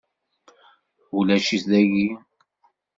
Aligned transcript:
Ulac-it 1.17 1.63
dagi; 1.71 2.07